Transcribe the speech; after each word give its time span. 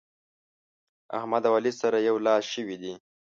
احمد 1.19 1.43
او 1.49 1.53
علي 1.59 1.71
سره 1.81 1.97
يو 2.07 2.15
لاس 2.25 2.43
شوي 2.53 2.75
دي. 2.81 2.93